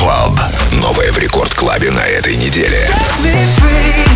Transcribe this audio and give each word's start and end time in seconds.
Club. 0.00 0.40
Новое 0.80 1.12
в 1.12 1.18
Рекорд 1.18 1.54
Клабе 1.54 1.90
на 1.90 2.00
этой 2.00 2.34
неделе. 2.34 2.88
Set 2.88 3.22
me 3.22 3.34
free. 3.58 4.09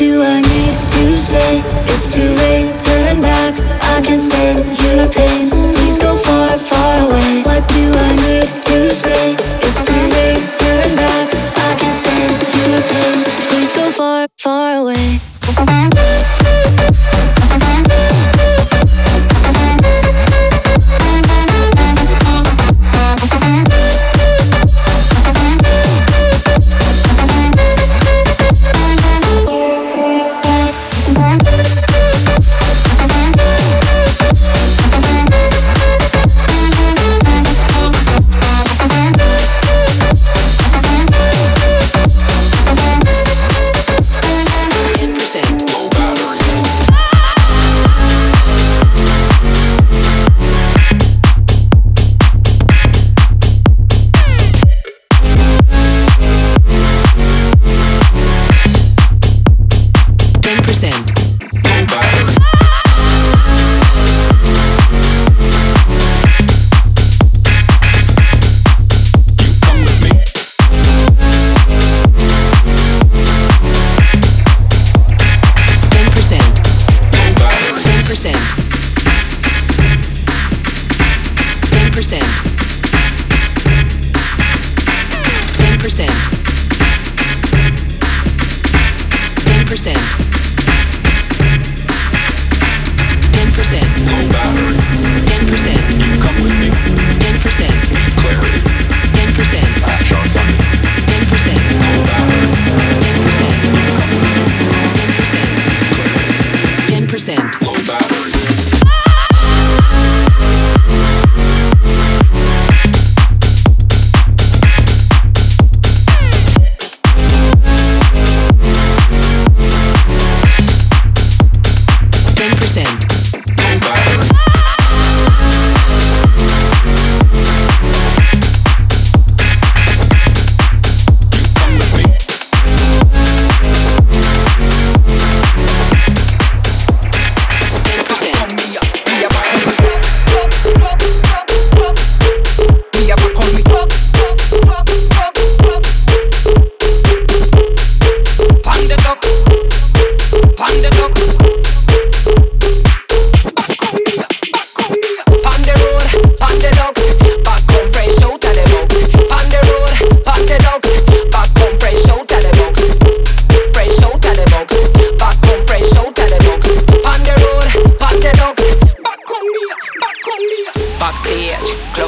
do 0.00 0.22
I 0.22 0.40
need 0.40 0.76
to 0.96 1.18
say? 1.18 1.60
It's 1.92 2.08
too 2.08 2.32
late, 2.40 2.72
turn 2.80 3.20
back. 3.20 3.52
I 3.82 4.00
can't 4.00 4.18
stand 4.18 4.60
your 4.80 5.06
pain. 5.12 5.50
Please 5.50 5.98
go 5.98 6.16
far, 6.16 6.56
far 6.56 7.04
away. 7.04 7.42
What 7.42 7.68
do 7.68 7.84
I 8.08 8.10
need 8.24 8.48
to 8.64 8.94
say? 8.94 9.36
It's 9.60 9.84
too 9.84 10.04
late, 10.16 10.40
turn 10.56 10.96
back. 10.96 11.28
I 11.68 11.76
can't 11.78 11.98
stand 12.02 12.32
your 12.56 12.80
pain. 12.80 13.18
Please 13.48 13.76
go 13.76 13.90
far, 13.90 14.26
far 14.38 14.76
away. 14.76 15.20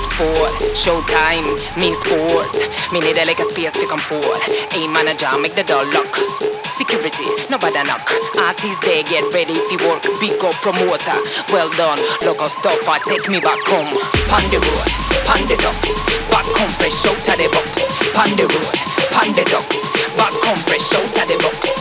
Sport, 0.00 0.54
showtime, 0.72 1.46
me 1.76 1.92
sport. 1.92 2.54
Me 2.92 3.00
need 3.00 3.16
a 3.16 3.24
like 3.24 3.40
a 3.40 3.44
space 3.44 3.76
to 3.76 3.86
come 3.86 4.00
forward. 4.00 4.42
A 4.76 4.80
manager, 4.88 5.28
make 5.40 5.54
the 5.54 5.64
door 5.64 5.84
lock. 5.92 6.12
Security, 6.64 7.28
nobody 7.50 7.82
knock. 7.84 8.08
Artists 8.40 8.80
they 8.80 9.02
get 9.04 9.24
ready 9.32 9.52
to 9.52 9.76
work. 9.84 10.00
Big 10.20 10.40
up 10.40 10.56
promoter, 10.64 11.18
well 11.52 11.68
done. 11.76 12.00
Local 12.24 12.48
stuffer, 12.48 12.96
take 13.04 13.28
me 13.28 13.40
back 13.40 13.60
home. 13.68 13.92
Pon 14.28 15.46
ducks. 15.46 16.00
Back 16.30 16.46
home 16.58 16.72
fresh 16.74 17.06
out 17.06 17.28
of 17.28 17.36
the 17.38 17.46
box. 17.52 17.86
Pon 18.16 18.30
ducks. 18.34 19.78
Back 20.16 20.34
home 20.42 20.58
fresh 20.66 20.90
out 20.96 21.06
of 21.06 21.26
the 21.28 21.36
box. 21.38 21.78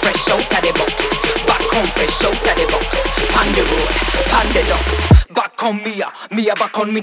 Fresh 0.00 0.28
out 0.30 0.40
of 0.40 0.62
the 0.62 0.72
box. 0.78 1.12
Back 1.46 1.62
home 1.68 1.90
fresh 1.92 2.24
out 2.24 2.32
of 2.32 2.54
the 2.56 2.64
box. 2.72 3.04
Pon 3.34 4.48
the 4.54 5.11
Back 5.34 5.62
on 5.62 5.82
Mia, 5.82 6.12
Mia 6.30 6.54
back 6.54 6.78
on 6.78 6.92
me 6.92 7.00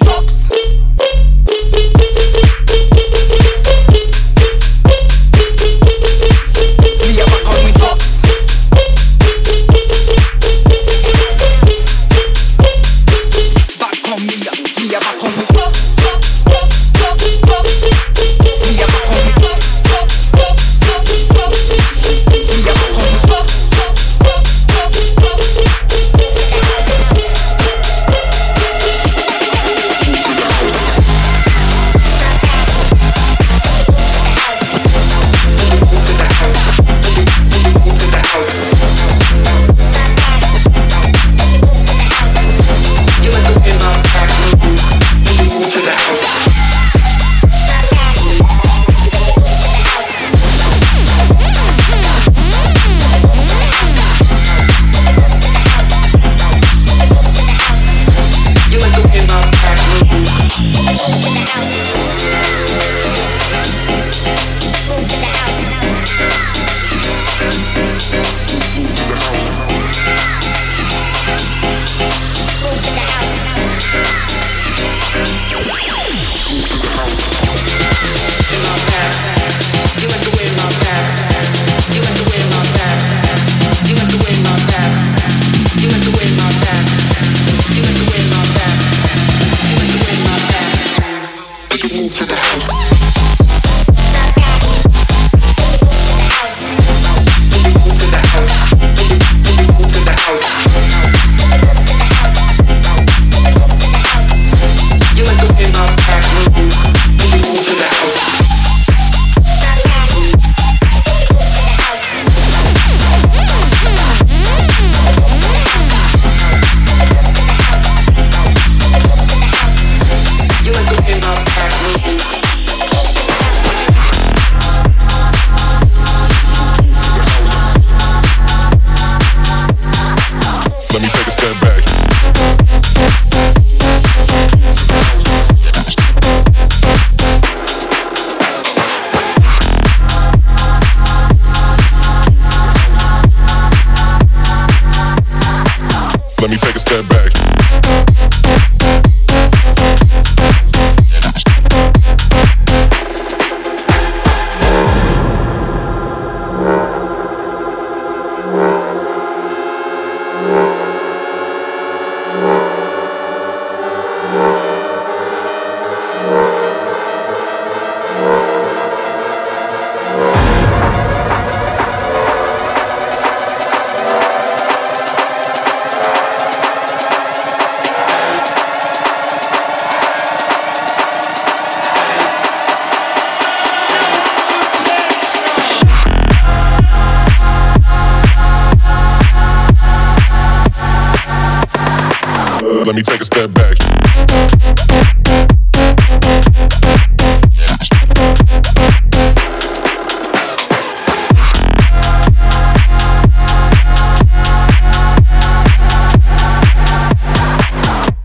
Let 192.90 192.96
me 192.96 193.04
take 193.04 193.22
a 193.22 193.26
step 193.26 193.54
back. 193.54 193.78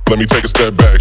Let 0.09 0.18
me 0.18 0.25
take 0.25 0.44
a 0.44 0.49
step 0.49 0.75
back. 0.78 1.00